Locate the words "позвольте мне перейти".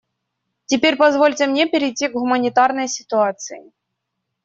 0.97-2.07